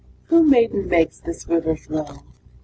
Who, 0.29 0.41
maiden, 0.41 0.87
makes 0.89 1.19
this 1.19 1.47
river 1.47 1.75
flow? 1.75 2.23